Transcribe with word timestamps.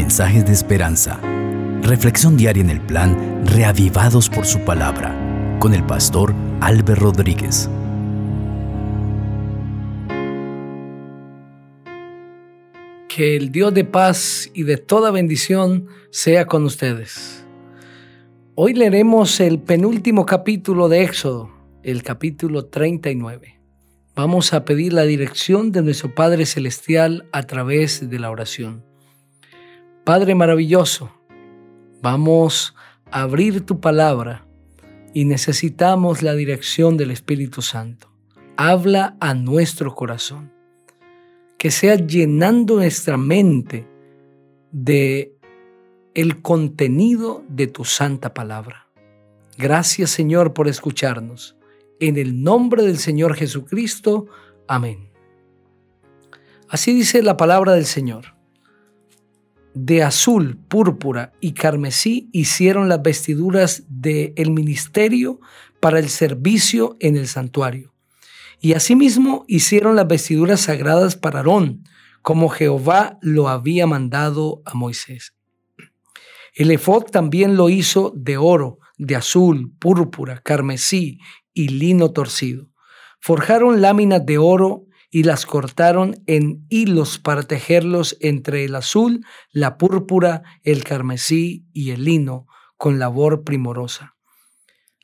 mensajes 0.00 0.46
de 0.46 0.52
esperanza. 0.52 1.20
Reflexión 1.82 2.34
diaria 2.38 2.62
en 2.62 2.70
el 2.70 2.80
plan 2.80 3.44
Reavivados 3.44 4.30
por 4.30 4.46
su 4.46 4.60
palabra 4.60 5.14
con 5.60 5.74
el 5.74 5.84
pastor 5.84 6.34
Álvaro 6.62 7.12
Rodríguez. 7.12 7.68
Que 13.10 13.36
el 13.36 13.52
Dios 13.52 13.74
de 13.74 13.84
paz 13.84 14.50
y 14.54 14.62
de 14.62 14.78
toda 14.78 15.10
bendición 15.10 15.88
sea 16.10 16.46
con 16.46 16.64
ustedes. 16.64 17.44
Hoy 18.54 18.72
leeremos 18.72 19.38
el 19.38 19.58
penúltimo 19.58 20.24
capítulo 20.24 20.88
de 20.88 21.02
Éxodo, 21.02 21.50
el 21.82 22.02
capítulo 22.02 22.64
39. 22.64 23.60
Vamos 24.16 24.54
a 24.54 24.64
pedir 24.64 24.94
la 24.94 25.02
dirección 25.02 25.72
de 25.72 25.82
nuestro 25.82 26.14
Padre 26.14 26.46
Celestial 26.46 27.28
a 27.32 27.42
través 27.42 28.08
de 28.08 28.18
la 28.18 28.30
oración. 28.30 28.89
Padre 30.10 30.34
maravilloso, 30.34 31.08
vamos 32.02 32.74
a 33.12 33.22
abrir 33.22 33.64
tu 33.64 33.78
palabra 33.78 34.44
y 35.14 35.24
necesitamos 35.24 36.22
la 36.22 36.34
dirección 36.34 36.96
del 36.96 37.12
Espíritu 37.12 37.62
Santo. 37.62 38.10
Habla 38.56 39.16
a 39.20 39.34
nuestro 39.34 39.94
corazón. 39.94 40.52
Que 41.58 41.70
sea 41.70 41.94
llenando 41.94 42.74
nuestra 42.74 43.16
mente 43.16 43.86
de 44.72 45.36
el 46.14 46.42
contenido 46.42 47.44
de 47.48 47.68
tu 47.68 47.84
santa 47.84 48.34
palabra. 48.34 48.88
Gracias 49.58 50.10
Señor 50.10 50.54
por 50.54 50.66
escucharnos. 50.66 51.56
En 52.00 52.16
el 52.16 52.42
nombre 52.42 52.82
del 52.82 52.98
Señor 52.98 53.36
Jesucristo. 53.36 54.26
Amén. 54.66 55.12
Así 56.68 56.92
dice 56.92 57.22
la 57.22 57.36
palabra 57.36 57.74
del 57.74 57.86
Señor. 57.86 58.39
De 59.74 60.02
azul, 60.02 60.58
púrpura 60.68 61.32
y 61.40 61.52
carmesí 61.52 62.28
hicieron 62.32 62.88
las 62.88 63.02
vestiduras 63.02 63.84
del 63.88 64.32
el 64.36 64.50
ministerio 64.50 65.40
para 65.78 65.98
el 65.98 66.08
servicio 66.08 66.96
en 67.00 67.16
el 67.16 67.28
santuario. 67.28 67.94
Y 68.60 68.74
asimismo 68.74 69.44
hicieron 69.46 69.96
las 69.96 70.08
vestiduras 70.08 70.62
sagradas 70.62 71.16
para 71.16 71.38
Aarón, 71.38 71.84
como 72.20 72.48
Jehová 72.48 73.18
lo 73.22 73.48
había 73.48 73.86
mandado 73.86 74.60
a 74.66 74.74
Moisés. 74.74 75.34
El 76.54 76.70
efod 76.70 77.04
también 77.04 77.56
lo 77.56 77.70
hizo 77.70 78.12
de 78.14 78.36
oro, 78.36 78.78
de 78.98 79.16
azul, 79.16 79.72
púrpura, 79.78 80.42
carmesí 80.42 81.18
y 81.54 81.68
lino 81.68 82.12
torcido. 82.12 82.68
Forjaron 83.20 83.80
láminas 83.80 84.26
de 84.26 84.38
oro 84.38 84.84
y 85.10 85.24
las 85.24 85.44
cortaron 85.44 86.22
en 86.26 86.64
hilos 86.68 87.18
para 87.18 87.42
tejerlos 87.42 88.16
entre 88.20 88.64
el 88.64 88.74
azul, 88.74 89.24
la 89.50 89.76
púrpura, 89.76 90.42
el 90.62 90.84
carmesí 90.84 91.66
y 91.72 91.90
el 91.90 92.04
lino 92.04 92.46
con 92.76 92.98
labor 92.98 93.44
primorosa. 93.44 94.14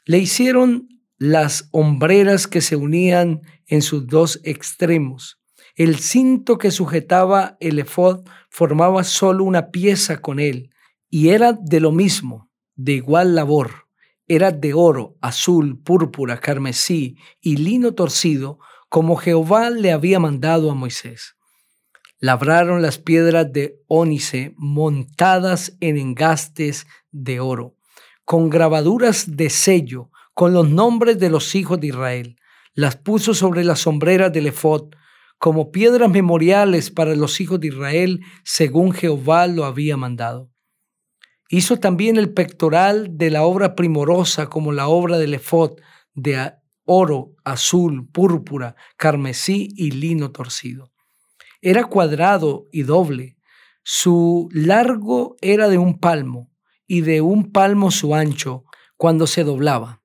Le 0.05 0.19
hicieron 0.19 0.89
las 1.19 1.69
hombreras 1.73 2.47
que 2.47 2.61
se 2.61 2.77
unían 2.77 3.41
en 3.67 3.83
sus 3.83 4.07
dos 4.07 4.41
extremos. 4.45 5.41
El 5.75 5.97
cinto 5.97 6.57
que 6.59 6.70
sujetaba 6.70 7.57
el 7.61 7.79
efod 7.79 8.25
formaba 8.48 9.03
solo 9.03 9.45
una 9.45 9.70
pieza 9.70 10.20
con 10.20 10.39
él 10.39 10.70
y 11.11 11.31
era 11.31 11.53
de 11.53 11.81
lo 11.81 11.91
mismo, 11.93 12.48
de 12.77 12.93
igual 12.93 13.35
labor 13.35 13.87
era 14.29 14.51
de 14.51 14.75
oro, 14.75 15.17
azul, 15.20 15.81
púrpura, 15.83 16.39
carmesí 16.39 17.17
y 17.41 17.57
lino 17.57 17.95
torcido, 17.95 18.59
como 18.89 19.17
Jehová 19.17 19.70
le 19.70 19.92
había 19.92 20.19
mandado 20.19 20.70
a 20.70 20.75
Moisés. 20.75 21.37
Labraron 22.19 22.83
las 22.83 22.98
piedras 22.98 23.53
de 23.53 23.81
ónice 23.89 24.55
montadas 24.56 25.77
en 25.81 25.98
engastes 25.98 26.86
de 27.11 27.41
oro, 27.41 27.77
con 28.24 28.48
grabaduras 28.48 29.36
de 29.36 29.51
sello, 29.51 30.11
con 30.35 30.52
los 30.52 30.69
nombres 30.69 31.19
de 31.19 31.30
los 31.30 31.55
hijos 31.55 31.80
de 31.80 31.89
Israel. 31.89 32.36
Las 32.74 32.97
puso 32.97 33.35
sobre 33.35 33.64
las 33.64 33.80
sombreras 33.80 34.33
del 34.33 34.47
efod, 34.47 34.95
como 35.39 35.70
piedras 35.70 36.11
memoriales 36.11 36.91
para 36.91 37.14
los 37.14 37.41
hijos 37.41 37.61
de 37.61 37.68
Israel, 37.68 38.20
según 38.45 38.92
Jehová 38.92 39.47
lo 39.47 39.64
había 39.64 39.97
mandado. 39.97 40.51
Hizo 41.48 41.79
también 41.79 42.17
el 42.17 42.33
pectoral 42.33 43.17
de 43.17 43.30
la 43.30 43.45
obra 43.45 43.74
primorosa 43.74 44.48
como 44.48 44.73
la 44.73 44.89
obra 44.89 45.18
del 45.18 45.35
efod 45.35 45.79
de 46.14 46.53
oro, 46.86 47.35
azul, 47.45 48.08
púrpura, 48.11 48.77
carmesí 48.97 49.69
y 49.77 49.91
lino 49.91 50.33
torcido. 50.33 50.92
Era 51.61 51.85
cuadrado 51.85 52.67
y 52.73 52.85
doble. 52.85 53.36
Su 53.83 54.48
largo 54.52 55.36
era 55.42 55.69
de 55.69 55.79
un 55.79 55.98
palmo 55.98 56.51
y 56.86 57.02
de 57.02 57.20
un 57.20 57.52
palmo 57.52 57.91
su 57.91 58.14
ancho 58.14 58.64
cuando 58.97 59.27
se 59.27 59.45
doblaba. 59.45 60.02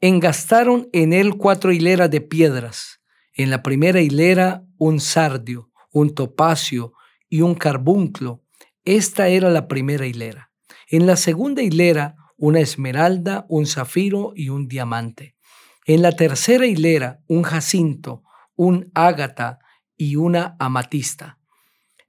Engastaron 0.00 0.88
en 0.92 1.12
él 1.12 1.36
cuatro 1.36 1.72
hileras 1.72 2.10
de 2.10 2.20
piedras. 2.20 3.00
En 3.34 3.50
la 3.50 3.62
primera 3.62 4.00
hilera 4.00 4.64
un 4.78 5.00
sardio, 5.00 5.70
un 5.92 6.14
topacio 6.14 6.92
y 7.28 7.42
un 7.42 7.54
carbunclo. 7.54 8.42
Esta 8.84 9.28
era 9.28 9.50
la 9.50 9.68
primera 9.68 10.06
hilera. 10.06 10.50
En 10.88 11.06
la 11.06 11.16
segunda 11.16 11.62
hilera, 11.62 12.16
una 12.36 12.60
esmeralda, 12.60 13.46
un 13.48 13.66
zafiro 13.66 14.32
y 14.34 14.48
un 14.48 14.68
diamante. 14.68 15.36
En 15.84 16.02
la 16.02 16.12
tercera 16.12 16.66
hilera, 16.66 17.20
un 17.26 17.42
jacinto, 17.42 18.22
un 18.54 18.90
ágata 18.94 19.58
y 19.96 20.16
una 20.16 20.56
amatista. 20.58 21.38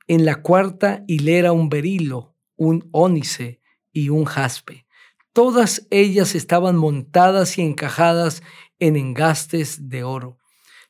En 0.08 0.26
la 0.26 0.42
cuarta 0.42 1.04
hilera, 1.08 1.52
un 1.52 1.70
berilo, 1.70 2.36
un 2.56 2.90
ónice 2.92 3.62
y 3.92 4.10
un 4.10 4.26
jaspe. 4.26 4.86
Todas 5.32 5.88
ellas 5.90 6.36
estaban 6.36 6.76
montadas 6.76 7.58
y 7.58 7.62
encajadas 7.62 8.44
en 8.80 8.96
engastes 8.96 9.90
de 9.90 10.04
oro. 10.04 10.38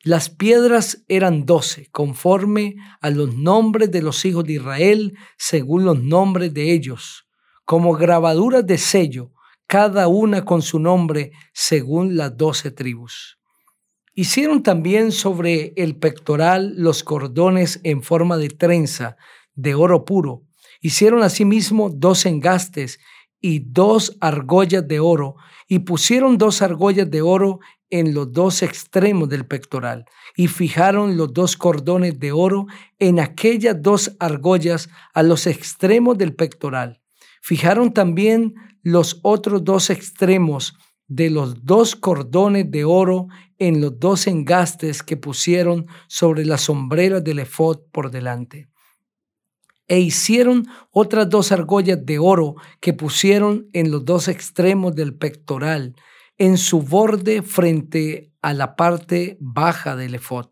Las 0.01 0.29
piedras 0.29 1.03
eran 1.07 1.45
doce, 1.45 1.87
conforme 1.91 2.75
a 2.99 3.09
los 3.09 3.33
nombres 3.35 3.89
de 3.91 4.01
los 4.01 4.25
hijos 4.25 4.43
de 4.43 4.53
Israel, 4.53 5.17
según 5.37 5.85
los 5.85 6.01
nombres 6.01 6.53
de 6.53 6.73
ellos 6.73 7.23
como 7.65 7.93
grabaduras 7.93 8.65
de 8.65 8.77
sello, 8.77 9.31
cada 9.67 10.07
una 10.07 10.45
con 10.45 10.61
su 10.61 10.79
nombre 10.79 11.31
según 11.53 12.15
las 12.15 12.37
doce 12.37 12.71
tribus. 12.71 13.37
Hicieron 14.15 14.61
también 14.61 15.11
sobre 15.11 15.73
el 15.75 15.97
pectoral 15.97 16.73
los 16.77 17.03
cordones 17.03 17.79
en 17.83 18.03
forma 18.03 18.37
de 18.37 18.49
trenza 18.49 19.17
de 19.55 19.75
oro 19.75 20.05
puro. 20.05 20.43
Hicieron 20.81 21.23
asimismo 21.23 21.89
dos 21.89 22.25
engastes 22.25 22.99
y 23.39 23.59
dos 23.59 24.17
argollas 24.21 24.87
de 24.87 24.99
oro, 24.99 25.35
y 25.67 25.79
pusieron 25.79 26.37
dos 26.37 26.61
argollas 26.61 27.11
de 27.11 27.21
oro 27.21 27.59
en 27.89 28.13
los 28.13 28.31
dos 28.31 28.63
extremos 28.63 29.27
del 29.29 29.45
pectoral, 29.45 30.05
y 30.35 30.47
fijaron 30.47 31.17
los 31.17 31.33
dos 31.33 31.57
cordones 31.57 32.19
de 32.19 32.31
oro 32.31 32.67
en 32.99 33.19
aquellas 33.19 33.81
dos 33.81 34.15
argollas 34.19 34.89
a 35.13 35.23
los 35.23 35.45
extremos 35.45 36.17
del 36.17 36.33
pectoral. 36.35 37.02
Fijaron 37.45 37.93
también 37.93 38.55
los 38.83 39.19
otros 39.21 39.65
dos 39.65 39.89
extremos 39.89 40.77
de 41.09 41.29
los 41.29 41.65
dos 41.65 41.97
cordones 41.97 42.71
de 42.71 42.85
oro 42.85 43.27
en 43.57 43.81
los 43.81 43.99
dos 43.99 44.27
engastes 44.27 45.03
que 45.03 45.17
pusieron 45.17 45.87
sobre 46.07 46.45
las 46.45 46.61
sombreras 46.61 47.21
del 47.21 47.39
efod 47.39 47.81
por 47.91 48.11
delante. 48.11 48.69
E 49.89 49.99
hicieron 49.99 50.67
otras 50.89 51.29
dos 51.29 51.51
argollas 51.51 52.05
de 52.05 52.17
oro 52.17 52.55
que 52.79 52.93
pusieron 52.93 53.67
en 53.73 53.91
los 53.91 54.05
dos 54.05 54.29
extremos 54.29 54.95
del 54.95 55.13
pectoral, 55.13 55.97
en 56.37 56.57
su 56.57 56.81
borde 56.81 57.41
frente 57.41 58.31
a 58.41 58.53
la 58.53 58.77
parte 58.77 59.35
baja 59.41 59.97
del 59.97 60.15
efod. 60.15 60.47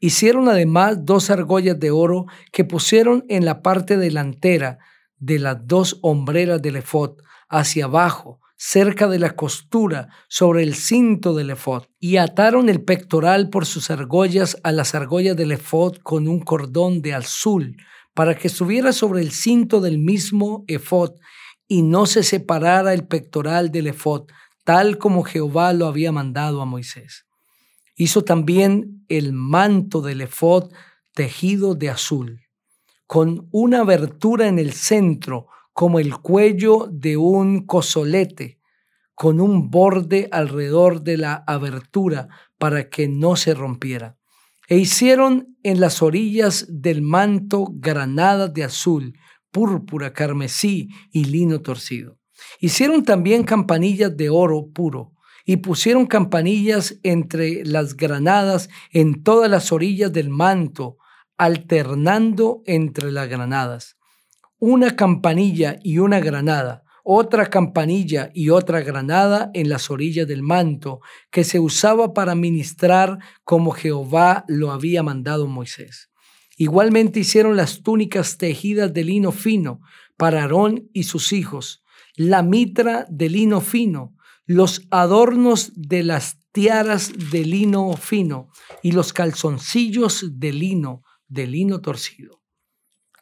Hicieron 0.00 0.48
además 0.48 1.04
dos 1.04 1.30
argollas 1.30 1.78
de 1.78 1.92
oro 1.92 2.26
que 2.50 2.64
pusieron 2.64 3.24
en 3.28 3.44
la 3.44 3.62
parte 3.62 3.96
delantera 3.96 4.80
de 5.20 5.38
las 5.38 5.66
dos 5.66 5.98
hombreras 6.02 6.60
del 6.60 6.76
efod 6.76 7.18
hacia 7.48 7.84
abajo, 7.84 8.40
cerca 8.56 9.06
de 9.08 9.18
la 9.18 9.36
costura, 9.36 10.08
sobre 10.28 10.62
el 10.62 10.74
cinto 10.74 11.34
del 11.34 11.50
efod, 11.50 11.84
y 11.98 12.16
ataron 12.16 12.68
el 12.68 12.82
pectoral 12.82 13.48
por 13.48 13.66
sus 13.66 13.90
argollas 13.90 14.58
a 14.64 14.72
las 14.72 14.94
argollas 14.94 15.36
del 15.36 15.52
efod 15.52 15.96
con 16.02 16.26
un 16.26 16.40
cordón 16.40 17.02
de 17.02 17.14
azul, 17.14 17.76
para 18.14 18.34
que 18.34 18.48
estuviera 18.48 18.92
sobre 18.92 19.22
el 19.22 19.30
cinto 19.30 19.80
del 19.80 19.98
mismo 19.98 20.64
efod, 20.66 21.12
y 21.68 21.82
no 21.82 22.06
se 22.06 22.22
separara 22.22 22.92
el 22.92 23.06
pectoral 23.06 23.70
del 23.70 23.86
efod, 23.86 24.26
tal 24.64 24.98
como 24.98 25.22
Jehová 25.22 25.72
lo 25.72 25.86
había 25.86 26.12
mandado 26.12 26.60
a 26.60 26.66
Moisés. 26.66 27.26
Hizo 27.94 28.24
también 28.24 29.04
el 29.08 29.32
manto 29.32 30.00
del 30.00 30.22
efod 30.22 30.72
tejido 31.14 31.74
de 31.74 31.90
azul 31.90 32.40
con 33.10 33.48
una 33.50 33.80
abertura 33.80 34.46
en 34.46 34.60
el 34.60 34.72
centro, 34.72 35.48
como 35.72 35.98
el 35.98 36.18
cuello 36.18 36.86
de 36.92 37.16
un 37.16 37.66
cosolete, 37.66 38.60
con 39.16 39.40
un 39.40 39.68
borde 39.68 40.28
alrededor 40.30 41.02
de 41.02 41.16
la 41.16 41.42
abertura 41.48 42.28
para 42.56 42.88
que 42.88 43.08
no 43.08 43.34
se 43.34 43.52
rompiera. 43.52 44.16
E 44.68 44.76
hicieron 44.76 45.56
en 45.64 45.80
las 45.80 46.02
orillas 46.02 46.66
del 46.68 47.02
manto 47.02 47.66
granadas 47.72 48.54
de 48.54 48.62
azul, 48.62 49.18
púrpura, 49.50 50.12
carmesí 50.12 50.90
y 51.10 51.24
lino 51.24 51.62
torcido. 51.62 52.16
Hicieron 52.60 53.02
también 53.02 53.42
campanillas 53.42 54.16
de 54.16 54.30
oro 54.30 54.68
puro 54.72 55.14
y 55.44 55.56
pusieron 55.56 56.06
campanillas 56.06 57.00
entre 57.02 57.64
las 57.64 57.96
granadas 57.96 58.68
en 58.92 59.24
todas 59.24 59.50
las 59.50 59.72
orillas 59.72 60.12
del 60.12 60.30
manto, 60.30 60.99
alternando 61.40 62.62
entre 62.66 63.10
las 63.10 63.26
granadas. 63.26 63.96
Una 64.58 64.94
campanilla 64.94 65.78
y 65.82 65.96
una 65.96 66.20
granada, 66.20 66.84
otra 67.02 67.46
campanilla 67.46 68.30
y 68.34 68.50
otra 68.50 68.82
granada 68.82 69.50
en 69.54 69.70
las 69.70 69.90
orillas 69.90 70.28
del 70.28 70.42
manto, 70.42 71.00
que 71.30 71.44
se 71.44 71.58
usaba 71.58 72.12
para 72.12 72.34
ministrar 72.34 73.20
como 73.42 73.70
Jehová 73.70 74.44
lo 74.48 74.70
había 74.70 75.02
mandado 75.02 75.46
Moisés. 75.46 76.10
Igualmente 76.58 77.20
hicieron 77.20 77.56
las 77.56 77.82
túnicas 77.82 78.36
tejidas 78.36 78.92
de 78.92 79.04
lino 79.04 79.32
fino 79.32 79.80
para 80.18 80.42
Aarón 80.42 80.90
y 80.92 81.04
sus 81.04 81.32
hijos, 81.32 81.82
la 82.16 82.42
mitra 82.42 83.06
de 83.08 83.30
lino 83.30 83.62
fino, 83.62 84.14
los 84.44 84.82
adornos 84.90 85.72
de 85.74 86.02
las 86.02 86.36
tiaras 86.52 87.12
de 87.30 87.46
lino 87.46 87.90
fino 87.96 88.50
y 88.82 88.92
los 88.92 89.14
calzoncillos 89.14 90.38
de 90.38 90.52
lino, 90.52 91.02
de 91.30 91.46
lino 91.46 91.80
torcido. 91.80 92.42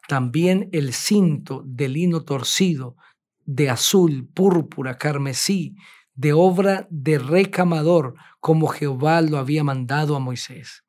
También 0.09 0.69
el 0.73 0.93
cinto 0.93 1.63
de 1.65 1.87
lino 1.87 2.25
torcido, 2.25 2.97
de 3.45 3.69
azul, 3.69 4.27
púrpura, 4.33 4.97
carmesí, 4.97 5.75
de 6.15 6.33
obra 6.33 6.87
de 6.89 7.19
recamador, 7.19 8.15
como 8.39 8.67
Jehová 8.67 9.21
lo 9.21 9.37
había 9.37 9.63
mandado 9.63 10.15
a 10.15 10.19
Moisés. 10.19 10.83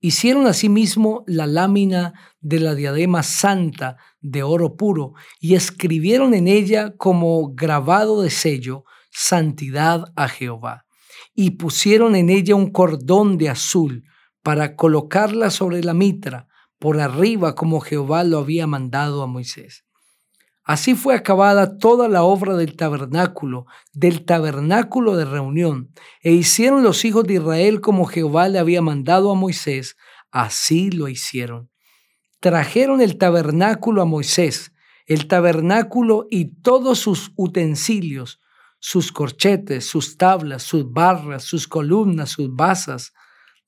Hicieron 0.00 0.46
asimismo 0.46 1.22
la 1.28 1.46
lámina 1.46 2.12
de 2.40 2.58
la 2.58 2.74
diadema 2.74 3.22
santa 3.22 3.96
de 4.20 4.42
oro 4.42 4.76
puro 4.76 5.14
y 5.40 5.54
escribieron 5.54 6.34
en 6.34 6.48
ella 6.48 6.96
como 6.96 7.54
grabado 7.54 8.22
de 8.22 8.30
sello, 8.30 8.84
santidad 9.10 10.12
a 10.16 10.28
Jehová. 10.28 10.86
Y 11.34 11.52
pusieron 11.52 12.16
en 12.16 12.30
ella 12.30 12.56
un 12.56 12.72
cordón 12.72 13.38
de 13.38 13.48
azul 13.48 14.04
para 14.42 14.76
colocarla 14.76 15.50
sobre 15.50 15.82
la 15.82 15.94
mitra, 15.94 16.48
por 16.78 17.00
arriba 17.00 17.54
como 17.54 17.80
Jehová 17.80 18.24
lo 18.24 18.38
había 18.38 18.66
mandado 18.66 19.22
a 19.22 19.26
Moisés. 19.26 19.84
Así 20.64 20.94
fue 20.94 21.14
acabada 21.14 21.78
toda 21.78 22.08
la 22.08 22.22
obra 22.22 22.56
del 22.56 22.76
tabernáculo, 22.76 23.66
del 23.92 24.24
tabernáculo 24.24 25.16
de 25.16 25.24
reunión, 25.24 25.92
e 26.22 26.32
hicieron 26.32 26.84
los 26.84 27.04
hijos 27.04 27.24
de 27.24 27.34
Israel 27.34 27.80
como 27.80 28.06
Jehová 28.06 28.48
le 28.48 28.60
había 28.60 28.80
mandado 28.80 29.30
a 29.30 29.34
Moisés, 29.34 29.96
así 30.30 30.90
lo 30.90 31.08
hicieron. 31.08 31.70
Trajeron 32.40 33.00
el 33.00 33.18
tabernáculo 33.18 34.02
a 34.02 34.04
Moisés, 34.04 34.72
el 35.06 35.26
tabernáculo 35.26 36.26
y 36.30 36.60
todos 36.62 37.00
sus 37.00 37.32
utensilios, 37.36 38.40
sus 38.78 39.12
corchetes, 39.12 39.86
sus 39.86 40.16
tablas, 40.16 40.62
sus 40.62 40.90
barras, 40.90 41.44
sus 41.44 41.68
columnas, 41.68 42.30
sus 42.30 42.54
basas, 42.54 43.12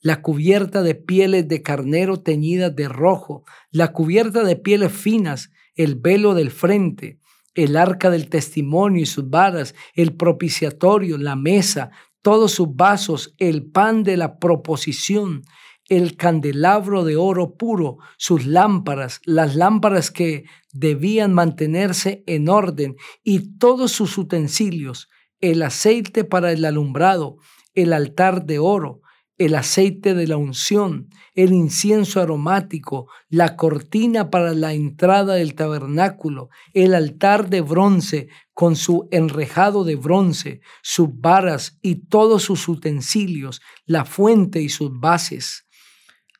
la 0.04 0.20
cubierta 0.20 0.82
de 0.82 0.94
pieles 0.94 1.48
de 1.48 1.62
carnero 1.62 2.20
teñidas 2.20 2.76
de 2.76 2.88
rojo, 2.88 3.42
la 3.70 3.92
cubierta 3.92 4.44
de 4.44 4.54
pieles 4.54 4.92
finas, 4.92 5.50
el 5.76 5.94
velo 5.94 6.34
del 6.34 6.50
frente, 6.50 7.20
el 7.54 7.74
arca 7.74 8.10
del 8.10 8.28
testimonio 8.28 9.00
y 9.00 9.06
sus 9.06 9.30
varas, 9.30 9.74
el 9.94 10.14
propiciatorio, 10.14 11.16
la 11.16 11.36
mesa, 11.36 11.90
todos 12.20 12.52
sus 12.52 12.76
vasos, 12.76 13.34
el 13.38 13.64
pan 13.64 14.02
de 14.02 14.18
la 14.18 14.38
proposición, 14.38 15.44
el 15.88 16.16
candelabro 16.18 17.04
de 17.04 17.16
oro 17.16 17.56
puro, 17.56 17.96
sus 18.18 18.44
lámparas, 18.44 19.22
las 19.24 19.56
lámparas 19.56 20.10
que 20.10 20.44
debían 20.74 21.32
mantenerse 21.32 22.22
en 22.26 22.50
orden 22.50 22.96
y 23.22 23.56
todos 23.56 23.92
sus 23.92 24.18
utensilios, 24.18 25.08
el 25.40 25.62
aceite 25.62 26.24
para 26.24 26.52
el 26.52 26.66
alumbrado, 26.66 27.38
el 27.72 27.94
altar 27.94 28.44
de 28.44 28.58
oro, 28.58 29.00
el 29.36 29.54
aceite 29.56 30.14
de 30.14 30.26
la 30.26 30.36
unción, 30.36 31.08
el 31.34 31.52
incienso 31.52 32.20
aromático, 32.20 33.08
la 33.28 33.56
cortina 33.56 34.30
para 34.30 34.54
la 34.54 34.72
entrada 34.72 35.34
del 35.34 35.54
tabernáculo, 35.54 36.50
el 36.72 36.94
altar 36.94 37.50
de 37.50 37.60
bronce 37.60 38.28
con 38.52 38.76
su 38.76 39.08
enrejado 39.10 39.84
de 39.84 39.96
bronce, 39.96 40.60
sus 40.82 41.08
varas 41.12 41.78
y 41.82 42.06
todos 42.06 42.44
sus 42.44 42.68
utensilios, 42.68 43.60
la 43.84 44.04
fuente 44.04 44.62
y 44.62 44.68
sus 44.68 44.90
bases, 45.00 45.66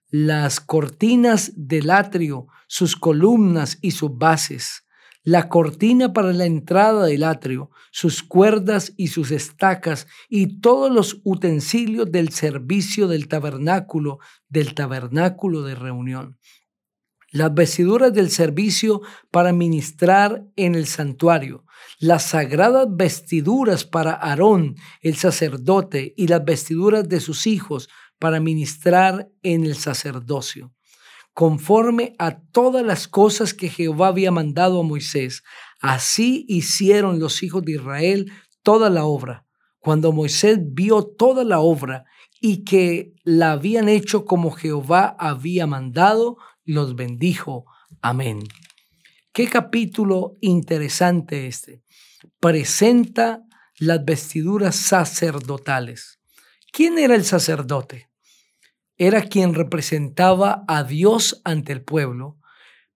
las 0.08 0.60
cortinas 0.60 1.52
del 1.56 1.90
atrio, 1.90 2.46
sus 2.68 2.94
columnas 2.94 3.78
y 3.82 3.90
sus 3.90 4.16
bases, 4.16 4.84
la 5.24 5.48
cortina 5.48 6.12
para 6.12 6.34
la 6.34 6.44
entrada 6.44 7.06
del 7.06 7.24
atrio, 7.24 7.70
sus 7.90 8.22
cuerdas 8.22 8.92
y 8.98 9.08
sus 9.08 9.30
estacas 9.30 10.06
y 10.28 10.60
todos 10.60 10.92
los 10.92 11.20
utensilios 11.24 12.12
del 12.12 12.28
servicio 12.28 13.08
del 13.08 13.26
tabernáculo, 13.26 14.18
del 14.50 14.74
tabernáculo 14.74 15.62
de 15.62 15.74
reunión. 15.74 16.38
Las 17.30 17.52
vestiduras 17.54 18.12
del 18.12 18.30
servicio 18.30 19.00
para 19.30 19.52
ministrar 19.52 20.44
en 20.56 20.74
el 20.74 20.86
santuario, 20.86 21.64
las 21.98 22.28
sagradas 22.28 22.86
vestiduras 22.90 23.84
para 23.84 24.12
Aarón, 24.12 24.76
el 25.00 25.16
sacerdote, 25.16 26.12
y 26.16 26.28
las 26.28 26.44
vestiduras 26.44 27.08
de 27.08 27.20
sus 27.20 27.46
hijos 27.46 27.88
para 28.18 28.40
ministrar 28.40 29.30
en 29.42 29.64
el 29.64 29.74
sacerdocio 29.74 30.73
conforme 31.34 32.14
a 32.18 32.40
todas 32.40 32.84
las 32.86 33.08
cosas 33.08 33.52
que 33.52 33.68
Jehová 33.68 34.08
había 34.08 34.30
mandado 34.30 34.80
a 34.80 34.84
Moisés. 34.84 35.42
Así 35.80 36.46
hicieron 36.48 37.18
los 37.18 37.42
hijos 37.42 37.64
de 37.64 37.72
Israel 37.72 38.32
toda 38.62 38.88
la 38.88 39.04
obra. 39.04 39.44
Cuando 39.80 40.12
Moisés 40.12 40.58
vio 40.60 41.02
toda 41.04 41.44
la 41.44 41.58
obra 41.58 42.04
y 42.40 42.64
que 42.64 43.12
la 43.24 43.52
habían 43.52 43.88
hecho 43.88 44.24
como 44.24 44.52
Jehová 44.52 45.14
había 45.18 45.66
mandado, 45.66 46.38
los 46.64 46.94
bendijo. 46.94 47.66
Amén. 48.00 48.40
Qué 49.32 49.48
capítulo 49.48 50.36
interesante 50.40 51.48
este. 51.48 51.82
Presenta 52.38 53.42
las 53.78 54.04
vestiduras 54.04 54.76
sacerdotales. 54.76 56.20
¿Quién 56.72 56.98
era 56.98 57.16
el 57.16 57.24
sacerdote? 57.24 58.08
Era 58.96 59.22
quien 59.22 59.54
representaba 59.54 60.64
a 60.68 60.84
Dios 60.84 61.40
ante 61.44 61.72
el 61.72 61.82
pueblo, 61.82 62.38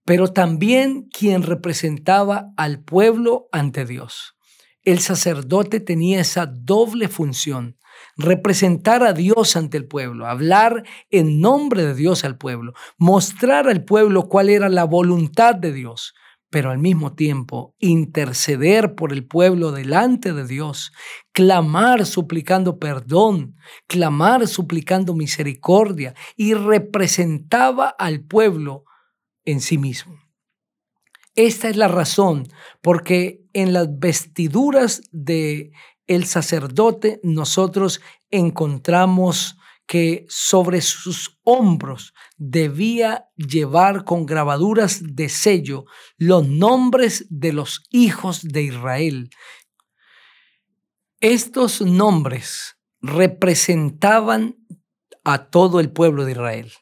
pero 0.05 0.29
también 0.29 1.09
quien 1.11 1.43
representaba 1.43 2.53
al 2.57 2.83
pueblo 2.83 3.49
ante 3.53 3.85
Dios. 3.85 4.37
El 4.83 5.01
sacerdote 5.01 5.81
tenía 5.81 6.21
esa 6.21 6.47
doble 6.47 7.09
función, 7.09 7.77
representar 8.17 9.03
a 9.03 9.13
Dios 9.13 9.57
ante 9.57 9.77
el 9.77 9.87
pueblo, 9.87 10.27
hablar 10.27 10.85
en 11.11 11.41
nombre 11.41 11.85
de 11.85 11.95
Dios 11.95 12.25
al 12.25 12.39
pueblo, 12.39 12.73
mostrar 12.97 13.69
al 13.69 13.85
pueblo 13.85 14.29
cuál 14.29 14.49
era 14.49 14.69
la 14.69 14.85
voluntad 14.85 15.55
de 15.57 15.73
Dios, 15.73 16.15
pero 16.51 16.71
al 16.71 16.79
mismo 16.79 17.15
tiempo 17.15 17.75
interceder 17.79 18.95
por 18.95 19.13
el 19.13 19.27
pueblo 19.27 19.73
delante 19.73 20.33
de 20.33 20.47
Dios, 20.47 20.93
clamar 21.33 22.07
suplicando 22.07 22.79
perdón, 22.79 23.57
clamar 23.87 24.47
suplicando 24.47 25.15
misericordia 25.15 26.15
y 26.37 26.55
representaba 26.55 27.89
al 27.89 28.23
pueblo 28.23 28.85
en 29.45 29.61
sí 29.61 29.79
mismo. 29.79 30.19
Esta 31.35 31.69
es 31.69 31.77
la 31.77 31.89
razón 31.89 32.49
porque 32.81 33.45
en 33.53 33.73
las 33.73 33.99
vestiduras 33.99 35.03
de 35.13 35.73
el 36.07 36.25
sacerdote 36.25 37.21
nosotros 37.23 38.01
encontramos 38.31 39.58
que 39.89 40.27
sobre 40.29 40.83
sus 40.83 41.41
hombros 41.45 42.13
debía 42.37 43.25
llevar 43.37 44.05
con 44.05 44.27
grabaduras 44.27 45.01
de 45.03 45.31
sello 45.31 45.87
los 46.19 46.47
nombres 46.47 47.27
de 47.31 47.55
los 47.55 47.83
hijos 47.91 48.43
de 48.43 48.65
Israel. 48.65 49.31
Estos 51.21 51.81
nombres 51.81 52.77
representaban 53.01 54.59
a 55.25 55.49
todo 55.49 55.81
el 55.81 55.91
pueblo 55.91 56.27
de 56.27 56.33
Israel, 56.33 56.73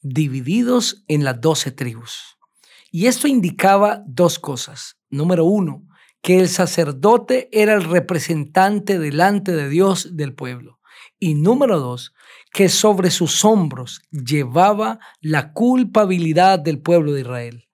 divididos 0.00 1.04
en 1.06 1.24
las 1.24 1.42
doce 1.42 1.70
tribus. 1.70 2.38
Y 2.90 3.08
esto 3.08 3.28
indicaba 3.28 4.02
dos 4.06 4.38
cosas. 4.38 4.96
Número 5.10 5.44
uno, 5.44 5.86
que 6.22 6.40
el 6.40 6.48
sacerdote 6.48 7.50
era 7.52 7.74
el 7.74 7.84
representante 7.84 8.98
delante 8.98 9.52
de 9.52 9.68
Dios 9.68 10.16
del 10.16 10.34
pueblo. 10.34 10.77
Y 11.18 11.34
número 11.34 11.78
dos, 11.78 12.14
que 12.52 12.68
sobre 12.68 13.10
sus 13.10 13.44
hombros 13.44 14.02
llevaba 14.10 14.98
la 15.20 15.52
culpabilidad 15.52 16.58
del 16.58 16.80
pueblo 16.80 17.12
de 17.12 17.20
Israel. 17.20 17.68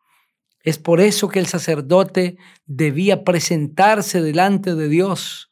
Es 0.62 0.78
por 0.78 1.00
eso 1.00 1.28
que 1.28 1.38
el 1.38 1.46
sacerdote 1.46 2.38
debía 2.64 3.22
presentarse 3.22 4.22
delante 4.22 4.74
de 4.74 4.88
Dios 4.88 5.50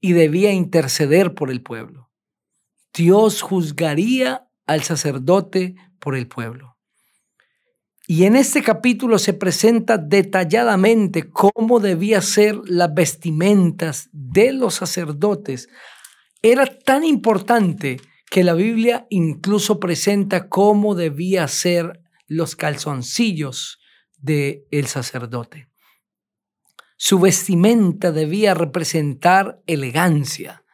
y 0.00 0.12
debía 0.12 0.52
interceder 0.52 1.34
por 1.34 1.50
el 1.50 1.62
pueblo. 1.62 2.10
Dios 2.92 3.42
juzgaría 3.42 4.48
al 4.66 4.82
sacerdote 4.82 5.76
por 5.98 6.16
el 6.16 6.26
pueblo. 6.26 6.76
Y 8.06 8.24
en 8.24 8.36
este 8.36 8.62
capítulo 8.62 9.18
se 9.18 9.32
presenta 9.32 9.96
detalladamente 9.96 11.30
cómo 11.30 11.80
debía 11.80 12.20
ser 12.20 12.60
las 12.66 12.92
vestimentas 12.92 14.10
de 14.12 14.52
los 14.52 14.74
sacerdotes. 14.74 15.70
Era 16.44 16.66
tan 16.66 17.04
importante 17.04 18.02
que 18.30 18.44
la 18.44 18.52
Biblia 18.52 19.06
incluso 19.08 19.80
presenta 19.80 20.50
cómo 20.50 20.94
debía 20.94 21.48
ser 21.48 22.02
los 22.26 22.54
calzoncillos 22.54 23.80
del 24.18 24.66
el 24.70 24.86
sacerdote. 24.86 25.70
Su 26.98 27.18
vestimenta 27.18 28.12
debía 28.12 28.52
representar 28.52 29.62
elegancia. 29.66 30.66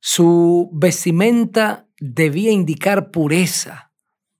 Su 0.00 0.70
vestimenta 0.72 1.86
debía 2.00 2.50
indicar 2.50 3.10
pureza. 3.10 3.92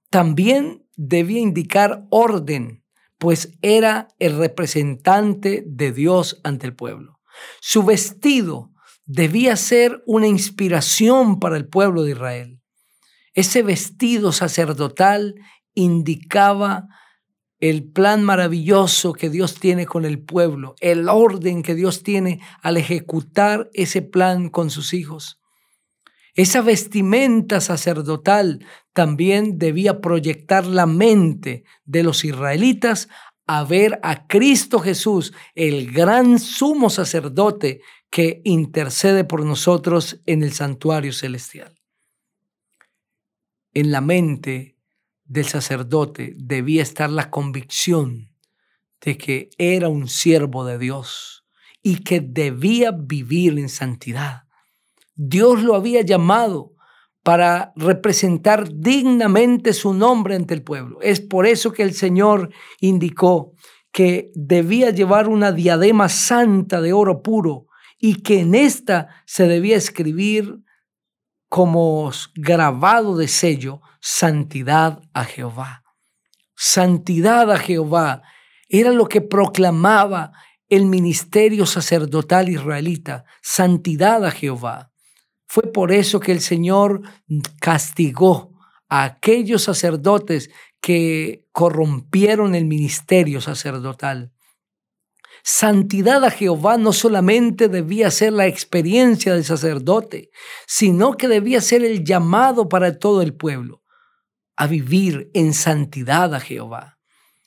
También 0.09 0.89
debía 0.97 1.41
indicar 1.41 2.07
orden, 2.09 2.87
pues 3.19 3.59
era 3.61 4.09
el 4.19 4.39
representante 4.39 5.63
de 5.67 5.93
Dios 5.93 6.41
ante 6.43 6.67
el 6.67 6.75
pueblo. 6.75 7.21
Su 7.61 7.83
vestido 7.83 8.73
debía 9.07 9.57
ser 9.57 10.03
una 10.05 10.27
inspiración 10.27 11.39
para 11.39 11.57
el 11.57 11.67
pueblo 11.67 12.03
de 12.03 12.11
Israel. 12.11 12.61
Ese 13.33 13.63
vestido 13.63 14.33
sacerdotal 14.33 15.37
indicaba 15.75 16.89
el 17.59 17.85
plan 17.91 18.23
maravilloso 18.23 19.13
que 19.13 19.31
Dios 19.31 19.55
tiene 19.55 19.87
con 19.87 20.05
el 20.05 20.21
pueblo, 20.21 20.75
el 20.81 21.09
orden 21.09 21.63
que 21.63 21.75
Dios 21.75 22.03
tiene 22.03 22.41
al 22.63 22.77
ejecutar 22.77 23.71
ese 23.73 24.03
plan 24.03 24.51
con 24.51 24.71
sus 24.71 24.93
hijos. 24.93 25.41
Esa 26.35 26.61
vestimenta 26.61 27.63
sacerdotal 27.63 28.67
también 28.93 29.59
debía 29.59 30.03
proyectar 30.03 30.67
la 30.67 30.85
mente 30.85 31.65
de 31.85 32.03
los 32.03 32.27
israelitas 32.27 33.09
a 33.47 33.65
ver 33.65 34.01
a 34.03 34.27
Cristo 34.27 34.81
Jesús, 34.81 35.33
el 35.55 35.93
gran 35.93 36.39
sumo 36.39 36.91
sacerdote 36.91 37.81
que 38.11 38.41
intercede 38.45 39.25
por 39.25 39.45
nosotros 39.45 40.21
en 40.27 40.43
el 40.43 40.53
santuario 40.53 41.13
celestial. 41.13 41.79
En 43.75 43.91
la 43.91 44.01
mente 44.01 44.77
del 45.25 45.45
sacerdote 45.45 46.35
debía 46.37 46.83
estar 46.83 47.11
la 47.11 47.31
convicción 47.31 48.31
de 49.01 49.19
que 49.19 49.51
era 49.59 49.89
un 49.89 50.09
siervo 50.09 50.65
de 50.65 50.79
Dios 50.79 51.45
y 51.83 52.03
que 52.03 52.21
debía 52.21 52.91
vivir 52.91 53.59
en 53.59 53.69
santidad. 53.69 54.45
Dios 55.15 55.63
lo 55.63 55.75
había 55.75 56.03
llamado 56.03 56.75
para 57.23 57.73
representar 57.77 58.73
dignamente 58.73 59.73
su 59.73 59.93
nombre 59.93 60.37
ante 60.37 60.55
el 60.55 60.63
pueblo. 60.63 61.01
Es 61.03 61.21
por 61.21 61.47
eso 61.47 61.73
que 61.73 61.83
el 61.83 61.93
Señor 61.93 62.51
indicó 62.81 63.53
que 63.91 64.31
debía 64.35 64.91
llevar 64.91 65.29
una 65.29 65.53
diadema 65.53 66.09
santa 66.09 66.81
de 66.81 66.93
oro 66.93 67.23
puro 67.23 67.66
y 67.99 68.23
que 68.23 68.41
en 68.41 68.55
esta 68.55 69.09
se 69.25 69.47
debía 69.47 69.77
escribir 69.77 70.61
como 71.49 72.11
grabado 72.35 73.17
de 73.17 73.29
sello, 73.29 73.81
santidad 74.01 75.01
a 75.15 75.25
Jehová. 75.25 75.85
Santidad 76.55 77.51
a 77.51 77.59
Jehová 77.59 78.23
era 78.69 78.91
lo 78.91 79.07
que 79.07 79.21
proclamaba 79.21 80.33
el 80.69 80.87
ministerio 80.87 81.67
sacerdotal 81.67 82.49
israelita, 82.49 83.25
santidad 83.43 84.25
a 84.25 84.31
Jehová. 84.31 84.91
Fue 85.47 85.63
por 85.73 85.93
eso 85.93 86.19
que 86.19 86.33
el 86.33 86.41
Señor 86.41 87.03
castigó 87.61 88.53
a 88.89 89.05
aquellos 89.05 89.63
sacerdotes 89.63 90.51
que 90.81 91.47
corrompieron 91.53 92.55
el 92.55 92.65
ministerio 92.67 93.41
sacerdotal. 93.41 94.33
Santidad 95.49 96.25
a 96.25 96.31
Jehová 96.33 96.77
no 96.77 96.93
solamente 96.93 97.69
debía 97.69 98.11
ser 98.11 98.33
la 98.33 98.49
experiencia 98.49 99.33
del 99.33 99.45
sacerdote, 99.45 100.33
sino 100.67 101.13
que 101.13 101.29
debía 101.29 101.61
ser 101.61 101.85
el 101.85 102.03
llamado 102.03 102.69
para 102.69 102.99
todo 102.99 103.23
el 103.23 103.33
pueblo 103.33 103.81
a 104.57 104.67
vivir 104.67 105.31
en 105.35 105.55
santidad 105.55 106.35
a 106.35 106.41
Jehová. 106.41 106.99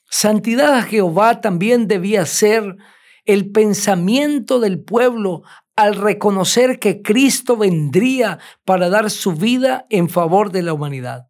Santidad 0.10 0.76
a 0.76 0.84
Jehová 0.84 1.42
también 1.42 1.90
debía 1.90 2.26
ser 2.26 2.78
el 3.26 3.52
pensamiento 3.52 4.62
del 4.62 4.82
pueblo 4.82 5.44
al 5.76 5.96
reconocer 5.96 6.80
que 6.80 7.02
Cristo 7.02 7.58
vendría 7.58 8.40
para 8.64 8.88
dar 8.88 9.12
su 9.12 9.34
vida 9.34 9.88
en 9.90 10.08
favor 10.08 10.54
de 10.54 10.62
la 10.62 10.72
humanidad. 10.72 11.28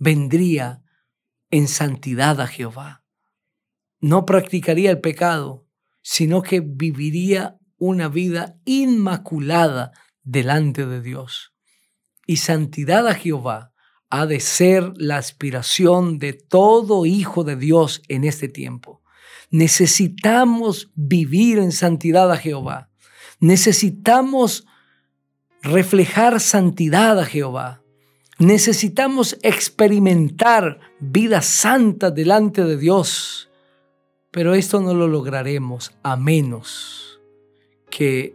Vendría 0.00 0.82
en 1.52 1.68
santidad 1.68 2.40
a 2.40 2.48
Jehová. 2.48 3.04
No 4.00 4.26
practicaría 4.26 4.90
el 4.90 5.00
pecado, 5.00 5.61
sino 6.02 6.42
que 6.42 6.60
viviría 6.60 7.56
una 7.78 8.08
vida 8.08 8.56
inmaculada 8.64 9.92
delante 10.22 10.86
de 10.86 11.00
Dios. 11.00 11.52
Y 12.26 12.36
santidad 12.36 13.08
a 13.08 13.14
Jehová 13.14 13.72
ha 14.10 14.26
de 14.26 14.40
ser 14.40 14.92
la 14.96 15.16
aspiración 15.16 16.18
de 16.18 16.34
todo 16.34 17.06
hijo 17.06 17.44
de 17.44 17.56
Dios 17.56 18.02
en 18.08 18.24
este 18.24 18.48
tiempo. 18.48 19.02
Necesitamos 19.50 20.90
vivir 20.94 21.58
en 21.58 21.72
santidad 21.72 22.30
a 22.30 22.36
Jehová. 22.36 22.90
Necesitamos 23.40 24.66
reflejar 25.62 26.40
santidad 26.40 27.18
a 27.18 27.24
Jehová. 27.24 27.82
Necesitamos 28.38 29.38
experimentar 29.42 30.80
vida 31.00 31.42
santa 31.42 32.10
delante 32.10 32.64
de 32.64 32.76
Dios. 32.76 33.50
Pero 34.32 34.54
esto 34.54 34.80
no 34.80 34.94
lo 34.94 35.08
lograremos 35.08 35.92
a 36.02 36.16
menos 36.16 37.20
que 37.90 38.34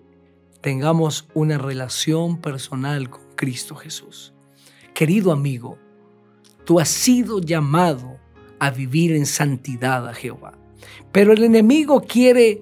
tengamos 0.62 1.27
una 1.34 1.58
relación 1.58 2.39
personal 2.39 3.10
con 3.10 3.22
Cristo 3.36 3.75
Jesús. 3.75 4.32
Querido 4.94 5.32
amigo, 5.32 5.80
tú 6.66 6.80
has 6.80 6.89
sido 6.89 7.42
llamado 7.42 8.20
a 8.60 8.70
vivir 8.70 9.12
en 9.12 9.25
santidad 9.25 10.08
a 10.08 10.13
Jehová. 10.13 10.58
Pero 11.12 11.34
el 11.34 11.44
enemigo 11.44 12.01
quiere 12.01 12.62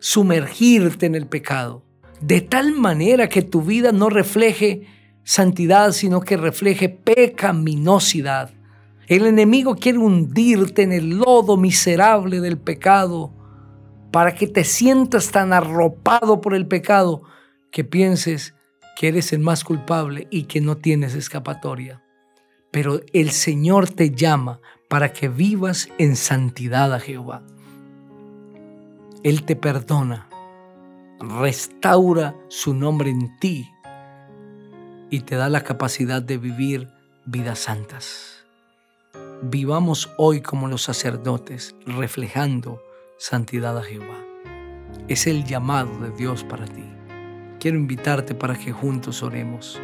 sumergirte 0.00 1.06
en 1.06 1.14
el 1.14 1.28
pecado, 1.28 1.84
de 2.20 2.40
tal 2.40 2.72
manera 2.72 3.28
que 3.28 3.42
tu 3.42 3.62
vida 3.62 3.92
no 3.92 4.10
refleje 4.10 4.88
santidad, 5.22 5.92
sino 5.92 6.22
que 6.22 6.36
refleje 6.36 6.88
pecaminosidad. 6.88 8.50
El 9.08 9.26
enemigo 9.26 9.74
quiere 9.76 9.96
hundirte 9.96 10.82
en 10.82 10.92
el 10.92 11.18
lodo 11.18 11.56
miserable 11.56 12.42
del 12.42 12.58
pecado 12.58 13.32
para 14.12 14.34
que 14.34 14.46
te 14.46 14.64
sientas 14.64 15.30
tan 15.30 15.54
arropado 15.54 16.42
por 16.42 16.54
el 16.54 16.66
pecado 16.66 17.22
que 17.70 17.84
pienses 17.84 18.54
que 18.96 19.08
eres 19.08 19.32
el 19.32 19.40
más 19.40 19.64
culpable 19.64 20.28
y 20.30 20.44
que 20.44 20.60
no 20.60 20.76
tienes 20.76 21.14
escapatoria. 21.14 22.02
Pero 22.70 23.00
el 23.14 23.30
Señor 23.30 23.88
te 23.88 24.10
llama 24.10 24.60
para 24.88 25.14
que 25.14 25.30
vivas 25.30 25.88
en 25.96 26.14
santidad 26.14 26.92
a 26.92 27.00
Jehová. 27.00 27.42
Él 29.22 29.44
te 29.44 29.56
perdona, 29.56 30.28
restaura 31.18 32.34
su 32.48 32.74
nombre 32.74 33.08
en 33.08 33.38
ti 33.38 33.70
y 35.08 35.20
te 35.20 35.36
da 35.36 35.48
la 35.48 35.64
capacidad 35.64 36.20
de 36.20 36.36
vivir 36.36 36.88
vidas 37.24 37.60
santas. 37.60 38.37
Vivamos 39.42 40.10
hoy 40.16 40.40
como 40.40 40.66
los 40.66 40.82
sacerdotes, 40.82 41.76
reflejando 41.86 42.82
santidad 43.18 43.78
a 43.78 43.84
Jehová. 43.84 44.18
Es 45.06 45.28
el 45.28 45.44
llamado 45.44 45.96
de 46.00 46.10
Dios 46.10 46.42
para 46.42 46.64
ti. 46.64 46.84
Quiero 47.60 47.76
invitarte 47.76 48.34
para 48.34 48.56
que 48.56 48.72
juntos 48.72 49.22
oremos. 49.22 49.80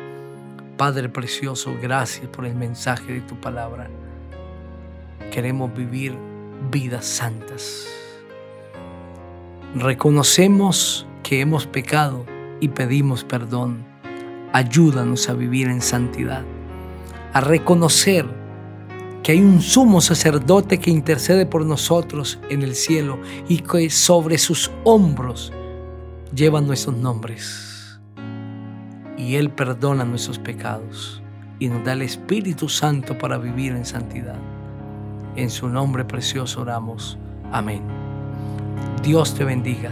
Padre 0.77 1.09
precioso, 1.09 1.77
gracias 1.81 2.27
por 2.31 2.47
el 2.47 2.57
mensaje 2.57 3.13
de 3.13 3.21
tu 3.21 3.41
palabra. 3.41 3.89
Queremos 5.31 5.73
vivir 5.73 6.19
vidas 6.73 7.05
santas. 7.07 7.87
Reconocemos 9.77 11.07
que 11.23 11.41
hemos 11.41 11.69
pecado 11.69 12.27
y 12.59 12.71
pedimos 12.71 13.23
perdón. 13.23 13.85
Ayúdanos 14.53 15.29
a 15.29 15.35
vivir 15.35 15.69
en 15.69 15.81
santidad, 15.81 16.43
a 17.33 17.41
reconocer 17.41 18.44
que 19.25 19.33
hay 19.33 19.41
un 19.41 19.63
sumo 19.63 20.03
sacerdote 20.03 20.79
que 20.79 20.91
intercede 20.91 21.47
por 21.47 21.65
nosotros 21.65 22.39
en 22.51 22.63
el 22.63 22.75
cielo 22.75 23.19
y 23.49 23.61
que 23.61 23.89
sobre 23.89 24.37
sus 24.37 24.71
hombros 24.85 25.51
llevan 26.35 26.67
nuestros 26.67 26.95
nombres. 26.99 27.99
Y 29.17 29.37
Él 29.37 29.51
perdona 29.51 30.05
nuestros 30.05 30.39
pecados 30.39 31.23
y 31.59 31.69
nos 31.69 31.83
da 31.85 31.95
el 31.95 32.03
Espíritu 32.03 32.69
Santo 32.69 33.17
para 33.17 33.39
vivir 33.39 33.73
en 33.73 33.87
santidad. 33.87 34.37
En 35.37 35.49
su 35.49 35.71
nombre 35.71 36.05
precioso 36.05 36.61
oramos. 36.61 37.17
Amén. 37.51 37.81
Dios 39.03 39.35
te 39.35 39.45
bendiga. 39.45 39.91